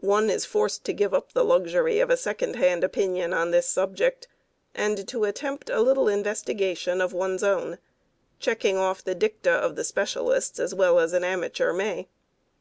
One 0.00 0.30
is 0.30 0.44
forced 0.44 0.82
to 0.86 0.92
give 0.92 1.14
up 1.14 1.32
the 1.32 1.44
luxury 1.44 2.00
of 2.00 2.10
a 2.10 2.16
second 2.16 2.56
hand 2.56 2.82
opinion 2.82 3.32
on 3.32 3.52
this 3.52 3.68
subject, 3.68 4.26
and 4.74 5.06
to 5.06 5.22
attempt 5.22 5.70
a 5.70 5.80
little 5.80 6.08
investigation 6.08 7.00
of 7.00 7.12
one's 7.12 7.44
own, 7.44 7.78
checking 8.40 8.76
off 8.76 9.04
the 9.04 9.14
dicta 9.14 9.52
of 9.52 9.76
the 9.76 9.84
specialists 9.84 10.58
as 10.58 10.74
well 10.74 10.98
as 10.98 11.12
an 11.12 11.22
amateur 11.22 11.72
may. 11.72 12.08